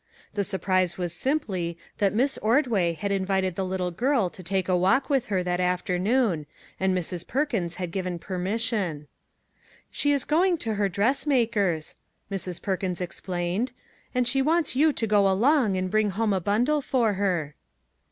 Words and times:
The 0.33 0.43
surprise 0.43 0.97
was 0.97 1.13
simply 1.13 1.77
that 1.99 2.11
Miss 2.11 2.39
Ordway 2.39 2.93
had 2.93 3.11
invited 3.11 3.53
the 3.53 3.63
little 3.63 3.91
girl 3.91 4.31
to 4.31 4.41
take 4.41 4.67
a 4.67 4.75
walk 4.75 5.11
with 5.11 5.27
her 5.27 5.43
that 5.43 5.59
afternoon, 5.59 6.47
and 6.79 6.97
Mrs. 6.97 7.27
Perkins 7.27 7.75
had 7.75 7.91
given 7.91 8.17
permission." 8.17 9.07
She 9.91 10.11
is 10.11 10.25
going 10.25 10.57
to 10.57 10.73
her 10.73 10.89
dressmaker's," 10.89 11.97
Mrs. 12.31 12.59
Perkins 12.59 12.99
explained," 12.99 13.73
and 14.15 14.27
she 14.27 14.41
wants 14.41 14.75
you 14.75 14.91
to 14.91 15.05
go 15.05 15.29
along 15.29 15.77
and 15.77 15.91
bring 15.91 16.09
home 16.09 16.33
a 16.33 16.41
bundle 16.41 16.81
for 16.81 17.13
her." 17.13 17.53